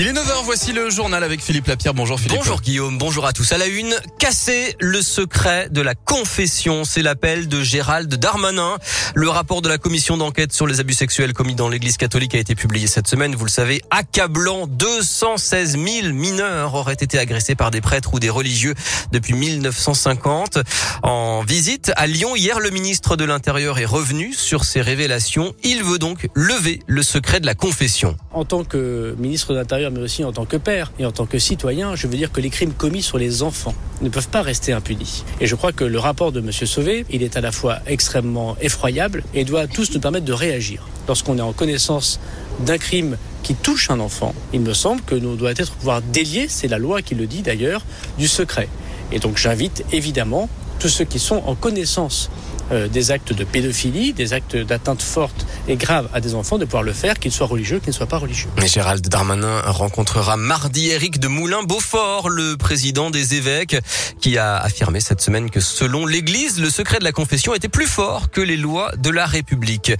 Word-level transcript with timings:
Il 0.00 0.06
est 0.06 0.12
9h, 0.14 0.44
voici 0.44 0.72
le 0.72 0.88
journal 0.88 1.22
avec 1.22 1.42
Philippe 1.42 1.66
Lapierre. 1.66 1.92
Bonjour 1.92 2.18
Philippe. 2.18 2.38
Bonjour 2.38 2.62
Guillaume, 2.62 2.96
bonjour 2.96 3.26
à 3.26 3.34
tous. 3.34 3.52
À 3.52 3.58
la 3.58 3.66
une, 3.66 3.94
casser 4.18 4.74
le 4.80 5.02
secret 5.02 5.68
de 5.70 5.82
la 5.82 5.94
confession, 5.94 6.84
c'est 6.84 7.02
l'appel 7.02 7.48
de 7.48 7.62
Gérald 7.62 8.08
Darmanin. 8.14 8.78
Le 9.14 9.28
rapport 9.28 9.60
de 9.60 9.68
la 9.68 9.76
commission 9.76 10.16
d'enquête 10.16 10.54
sur 10.54 10.66
les 10.66 10.80
abus 10.80 10.94
sexuels 10.94 11.34
commis 11.34 11.54
dans 11.54 11.68
l'église 11.68 11.98
catholique 11.98 12.34
a 12.34 12.38
été 12.38 12.54
publié 12.54 12.86
cette 12.86 13.08
semaine. 13.08 13.34
Vous 13.34 13.44
le 13.44 13.50
savez, 13.50 13.82
accablant 13.90 14.66
216 14.66 15.72
000 15.72 16.14
mineurs 16.14 16.72
auraient 16.76 16.94
été 16.94 17.18
agressés 17.18 17.54
par 17.54 17.70
des 17.70 17.82
prêtres 17.82 18.14
ou 18.14 18.20
des 18.20 18.30
religieux 18.30 18.74
depuis 19.12 19.34
1950. 19.34 20.60
En 21.02 21.42
visite 21.42 21.92
à 21.96 22.06
Lyon 22.06 22.34
hier, 22.36 22.58
le 22.58 22.70
ministre 22.70 23.16
de 23.16 23.26
l'Intérieur 23.26 23.78
est 23.78 23.84
revenu 23.84 24.32
sur 24.32 24.64
ces 24.64 24.80
révélations. 24.80 25.54
Il 25.62 25.84
veut 25.84 25.98
donc 25.98 26.30
lever 26.32 26.80
le 26.86 27.02
secret 27.02 27.40
de 27.40 27.44
la 27.44 27.54
confession. 27.54 28.16
En 28.32 28.46
tant 28.46 28.64
que 28.64 29.14
ministre 29.18 29.52
de 29.52 29.58
l'Intérieur, 29.58 29.89
mais 29.90 30.00
aussi 30.00 30.24
en 30.24 30.32
tant 30.32 30.44
que 30.44 30.56
père 30.56 30.92
et 30.98 31.06
en 31.06 31.12
tant 31.12 31.26
que 31.26 31.38
citoyen, 31.38 31.94
je 31.96 32.06
veux 32.06 32.16
dire 32.16 32.32
que 32.32 32.40
les 32.40 32.50
crimes 32.50 32.72
commis 32.72 33.02
sur 33.02 33.18
les 33.18 33.42
enfants 33.42 33.74
ne 34.00 34.08
peuvent 34.08 34.28
pas 34.28 34.42
rester 34.42 34.72
impunis. 34.72 35.24
Et 35.40 35.46
je 35.46 35.54
crois 35.54 35.72
que 35.72 35.84
le 35.84 35.98
rapport 35.98 36.32
de 36.32 36.40
M. 36.40 36.50
Sauvé, 36.52 37.04
il 37.10 37.22
est 37.22 37.36
à 37.36 37.40
la 37.40 37.52
fois 37.52 37.78
extrêmement 37.86 38.56
effroyable 38.60 39.22
et 39.34 39.44
doit 39.44 39.66
tous 39.66 39.92
nous 39.92 40.00
permettre 40.00 40.24
de 40.24 40.32
réagir. 40.32 40.86
Lorsqu'on 41.08 41.38
est 41.38 41.42
en 41.42 41.52
connaissance 41.52 42.20
d'un 42.60 42.78
crime 42.78 43.16
qui 43.42 43.54
touche 43.54 43.90
un 43.90 44.00
enfant, 44.00 44.34
il 44.52 44.60
me 44.60 44.72
semble 44.72 45.02
que 45.02 45.14
nous 45.14 45.36
doit 45.36 45.52
être 45.52 45.72
pouvoir 45.72 46.02
délier, 46.02 46.46
c'est 46.48 46.68
la 46.68 46.78
loi 46.78 47.02
qui 47.02 47.14
le 47.14 47.26
dit 47.26 47.42
d'ailleurs, 47.42 47.84
du 48.18 48.28
secret. 48.28 48.68
Et 49.12 49.18
donc 49.18 49.38
j'invite 49.38 49.84
évidemment 49.92 50.48
tous 50.78 50.88
ceux 50.88 51.04
qui 51.04 51.18
sont 51.18 51.42
en 51.46 51.54
connaissance 51.54 52.30
euh, 52.72 52.88
des 52.88 53.10
actes 53.10 53.32
de 53.32 53.44
pédophilie, 53.44 54.12
des 54.12 54.32
actes 54.32 54.56
d'atteinte 54.56 55.02
forte 55.02 55.46
et 55.68 55.76
grave 55.76 56.08
à 56.12 56.20
des 56.20 56.34
enfants, 56.34 56.58
de 56.58 56.64
pouvoir 56.64 56.82
le 56.82 56.92
faire, 56.92 57.18
qu'ils 57.18 57.32
soient 57.32 57.46
religieux, 57.46 57.78
qu'ils 57.80 57.90
ne 57.90 57.94
soient 57.94 58.06
pas 58.06 58.18
religieux. 58.18 58.48
Mais 58.58 58.68
Gérald 58.68 59.06
Darmanin 59.08 59.60
rencontrera 59.66 60.36
mardi 60.36 60.90
Éric 60.90 61.18
de 61.18 61.28
Moulin-Beaufort, 61.28 62.28
le 62.28 62.56
président 62.56 63.10
des 63.10 63.34
évêques, 63.34 63.76
qui 64.20 64.38
a 64.38 64.56
affirmé 64.56 65.00
cette 65.00 65.20
semaine 65.20 65.50
que 65.50 65.60
selon 65.60 66.06
l'Église, 66.06 66.60
le 66.60 66.70
secret 66.70 66.98
de 66.98 67.04
la 67.04 67.12
confession 67.12 67.54
était 67.54 67.68
plus 67.68 67.86
fort 67.86 68.30
que 68.30 68.40
les 68.40 68.56
lois 68.56 68.92
de 68.98 69.10
la 69.10 69.26
République. 69.26 69.92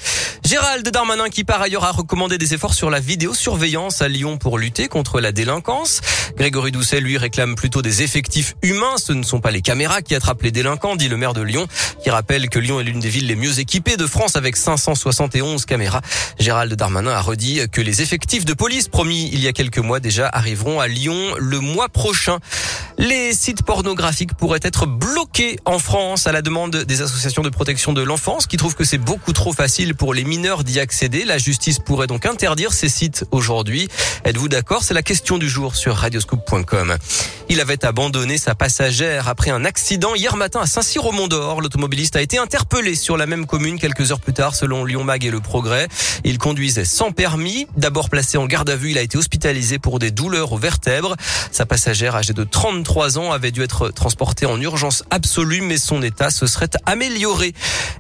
Gérald 0.45 0.89
Darmanin 0.89 1.29
qui 1.29 1.45
par 1.45 1.61
ailleurs 1.63 1.85
a 1.85 1.93
recommandé 1.93 2.39
des 2.39 2.55
efforts 2.55 2.75
sur 2.75 2.91
la 2.91 3.01
vidéosurveillance 3.01 4.03
à 4.03 4.09
Lyon 4.09 4.39
pour 4.39 4.59
lutter 4.59 4.89
contre 4.89 5.21
la 5.21 5.33
délinquance. 5.33 6.01
Grégory 6.37 6.73
Doucet 6.73 7.01
lui 7.01 7.19
réclame 7.19 7.55
plutôt 7.55 7.83
des 7.83 8.03
effectifs 8.03 8.55
humains. 8.63 8.97
Ce 8.97 9.13
ne 9.13 9.23
sont 9.23 9.41
pas 9.41 9.51
les 9.51 9.63
caméras 9.63 10.03
qui 10.03 10.15
attrapent 10.15 10.43
les 10.43 10.53
délinquants, 10.53 10.97
dit 10.97 11.09
le 11.09 11.17
maire 11.17 11.35
de 11.35 11.43
Lyon, 11.43 11.67
qui 12.03 12.11
rappelle 12.11 12.49
que 12.49 12.59
Lyon 12.61 12.81
est 12.81 12.85
l'une 12.85 13.01
des 13.01 13.09
villes 13.09 13.27
les 13.27 13.37
mieux 13.37 13.59
équipées 13.59 13.97
de 13.97 14.07
France 14.07 14.37
avec 14.37 14.57
571 14.57 15.65
caméras. 15.65 16.01
Gérald 16.39 16.73
Darmanin 16.75 17.11
a 17.11 17.21
redit 17.21 17.63
que 17.73 17.81
les 17.81 18.03
effectifs 18.03 18.45
de 18.45 18.55
police 18.55 18.89
promis 18.89 19.31
il 19.33 19.41
y 19.41 19.49
a 19.49 19.53
quelques 19.53 19.79
mois 19.79 20.01
déjà 20.01 20.29
arriveront 20.29 20.81
à 20.81 20.89
Lyon 20.89 21.35
le 21.39 21.61
mois 21.61 21.89
prochain. 21.89 22.39
Les 22.99 23.33
sites 23.33 23.63
pornographiques 23.63 24.35
pourraient 24.35 24.61
être 24.63 24.87
bloqués 24.87 25.59
en 25.65 25.79
France 25.79 26.27
à 26.27 26.33
la 26.33 26.43
demande 26.43 26.77
des 26.77 27.03
associations 27.03 27.43
de 27.43 27.49
protection 27.49 27.93
de 27.93 28.03
l'enfance 28.03 28.47
qui 28.47 28.57
trouvent 28.57 28.75
que 28.75 28.85
c'est 28.85 28.99
beaucoup 28.99 29.33
trop 29.33 29.53
facile 29.53 29.95
pour 29.95 30.13
les 30.13 30.25
mineurs 30.25 30.65
d'y 30.65 30.81
accéder. 30.81 31.25
La 31.25 31.39
justice 31.39 31.79
pourrait 31.79 32.07
donc 32.07 32.27
interdire 32.27 32.73
ces 32.73 32.89
sites 32.89 33.25
aujourd'hui. 33.31 33.89
Êtes-vous 34.25 34.49
d'accord? 34.49 34.85
C'est 34.85 34.95
la 34.95 35.03
question 35.03 35.39
du 35.39 35.49
jour 35.49 35.77
sur 35.77 35.97
radioscoop.com. 35.97 36.97
Il 37.49 37.61
avait 37.61 37.85
abandonné 37.85 38.39
sa 38.39 38.55
passagère 38.55 39.29
après 39.29 39.51
un 39.51 39.65
accident 39.65 40.15
hier 40.15 40.37
matin 40.37 40.61
à 40.61 40.67
Saint-Cyr-au-Mont-d'Or. 40.67 41.61
L'automobiliste 41.61 42.17
a 42.17 42.23
été 42.23 42.39
interpellé 42.51 42.97
sur 42.97 43.17
la 43.17 43.27
même 43.27 43.47
commune 43.47 43.79
quelques 43.79 44.11
heures 44.11 44.19
plus 44.19 44.33
tard 44.33 44.57
selon 44.57 44.85
Lyon 44.85 45.05
Mag 45.05 45.25
et 45.25 45.31
Le 45.31 45.39
Progrès. 45.39 45.87
Il 46.25 46.37
conduisait 46.39 46.85
sans 46.85 47.13
permis. 47.13 47.69
D'abord 47.77 48.11
placé 48.11 48.39
en 48.39 48.47
garde 48.47 48.69
à 48.71 48.75
vue, 48.75 48.91
il 48.91 48.99
a 48.99 49.03
été 49.03 49.17
hospitalisé 49.17 49.79
pour 49.79 50.01
des 50.01 50.11
douleurs 50.11 50.51
aux 50.51 50.59
vertèbres. 50.59 51.15
Sa 51.53 51.65
passagère 51.65 52.17
âgée 52.17 52.33
de 52.33 52.43
33 52.43 53.19
ans 53.19 53.31
avait 53.31 53.53
dû 53.53 53.63
être 53.63 53.91
transportée 53.91 54.47
en 54.47 54.61
urgence 54.61 55.05
absolue 55.11 55.61
mais 55.61 55.79
son 55.79 56.03
état 56.03 56.31
se 56.31 56.49
serait 56.49 56.71
amélioré. 56.87 57.55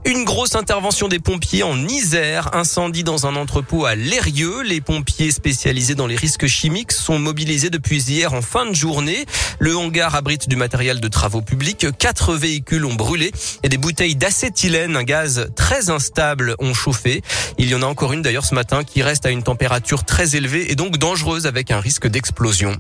Une 0.04 0.24
grosse 0.24 0.56
intervention 0.56 1.06
des 1.06 1.20
pompiers 1.20 1.62
en 1.62 1.86
Isère, 1.86 2.52
incendie 2.52 3.04
dans 3.04 3.28
un 3.28 3.36
entrepôt 3.36 3.84
à 3.84 3.94
Lérieux. 3.94 4.62
Les 4.62 4.80
pompiers 4.80 5.30
spécialisés 5.30 5.94
dans 5.94 6.08
les 6.08 6.16
risques 6.16 6.48
chimiques 6.48 6.90
sont 6.90 7.20
mobilisés 7.20 7.70
depuis 7.70 8.02
hier 8.02 8.32
en 8.32 8.42
fin 8.42 8.66
de 8.66 8.74
journée. 8.74 9.26
Le 9.60 9.76
hangar 9.76 10.16
abrite 10.16 10.48
du 10.48 10.56
matériel 10.56 10.98
de 10.98 11.08
travaux 11.08 11.42
publics. 11.42 11.86
Quatre 11.98 12.34
véhicules 12.34 12.84
ont 12.84 12.94
brûlé 12.94 13.30
et 13.62 13.68
des 13.68 13.78
bouteilles 13.78 14.16
d'acétylène, 14.30 14.96
un 14.96 15.02
gaz 15.02 15.48
très 15.56 15.90
instable, 15.90 16.54
ont 16.60 16.72
chauffé. 16.72 17.20
Il 17.58 17.68
y 17.68 17.74
en 17.74 17.82
a 17.82 17.86
encore 17.86 18.12
une 18.12 18.22
d'ailleurs 18.22 18.44
ce 18.44 18.54
matin 18.54 18.84
qui 18.84 19.02
reste 19.02 19.26
à 19.26 19.30
une 19.30 19.42
température 19.42 20.04
très 20.04 20.36
élevée 20.36 20.70
et 20.70 20.76
donc 20.76 20.98
dangereuse 20.98 21.48
avec 21.48 21.72
un 21.72 21.80
risque 21.80 22.06
d'explosion. 22.06 22.76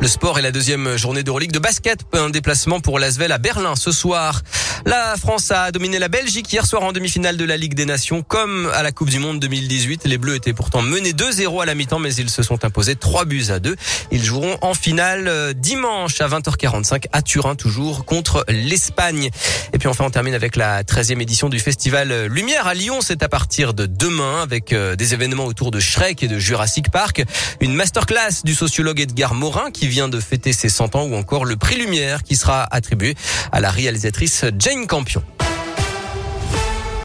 Le 0.00 0.06
sport 0.06 0.38
est 0.38 0.42
la 0.42 0.52
deuxième 0.52 0.96
journée 0.96 1.24
d'Euroleague 1.24 1.50
de 1.50 1.58
basket. 1.58 2.00
Un 2.12 2.30
déplacement 2.30 2.78
pour 2.78 3.00
l'Asvel 3.00 3.32
à 3.32 3.38
Berlin 3.38 3.74
ce 3.74 3.90
soir. 3.90 4.42
La 4.86 5.16
France 5.16 5.50
a 5.50 5.72
dominé 5.72 5.98
la 5.98 6.06
Belgique 6.06 6.52
hier 6.52 6.64
soir 6.64 6.84
en 6.84 6.92
demi-finale 6.92 7.36
de 7.36 7.44
la 7.44 7.56
Ligue 7.56 7.74
des 7.74 7.84
Nations. 7.84 8.22
Comme 8.22 8.70
à 8.74 8.84
la 8.84 8.92
Coupe 8.92 9.10
du 9.10 9.18
Monde 9.18 9.40
2018, 9.40 10.04
les 10.04 10.16
Bleus 10.16 10.36
étaient 10.36 10.52
pourtant 10.52 10.82
menés 10.82 11.12
2-0 11.12 11.60
à 11.60 11.66
la 11.66 11.74
mi-temps, 11.74 11.98
mais 11.98 12.14
ils 12.14 12.30
se 12.30 12.44
sont 12.44 12.64
imposés 12.64 12.94
3 12.94 13.24
buts 13.24 13.46
à 13.50 13.58
2. 13.58 13.74
Ils 14.12 14.22
joueront 14.22 14.56
en 14.62 14.72
finale 14.72 15.26
euh, 15.26 15.52
dimanche 15.52 16.20
à 16.20 16.28
20h45 16.28 17.06
à 17.12 17.20
Turin, 17.20 17.56
toujours 17.56 18.04
contre 18.04 18.44
l'Espagne. 18.48 19.30
Et 19.72 19.78
puis 19.78 19.88
enfin, 19.88 20.04
on 20.04 20.10
termine 20.10 20.34
avec 20.34 20.54
la 20.54 20.84
13e 20.84 21.20
édition 21.20 21.48
du 21.48 21.58
festival 21.58 22.26
Lumière 22.26 22.68
à 22.68 22.74
Lyon. 22.74 23.00
C'est 23.00 23.24
à 23.24 23.28
partir 23.28 23.74
de 23.74 23.86
demain 23.86 24.42
avec 24.42 24.72
euh, 24.72 24.94
des 24.94 25.12
événements 25.12 25.46
autour 25.46 25.72
de 25.72 25.80
Shrek 25.80 26.22
et 26.22 26.28
de 26.28 26.38
Jurassic 26.38 26.90
Park. 26.90 27.24
Une 27.60 27.74
masterclass 27.74 28.42
du 28.44 28.54
sociologue 28.54 29.00
Edgar 29.00 29.34
Morin 29.34 29.72
qui 29.88 29.94
vient 29.94 30.08
de 30.08 30.20
fêter 30.20 30.52
ses 30.52 30.68
100 30.68 30.96
ans 30.96 31.04
ou 31.04 31.14
encore 31.14 31.46
le 31.46 31.56
prix 31.56 31.76
Lumière 31.76 32.22
qui 32.22 32.36
sera 32.36 32.62
attribué 32.70 33.14
à 33.52 33.60
la 33.60 33.70
réalisatrice 33.70 34.44
Jane 34.58 34.86
Campion. 34.86 35.22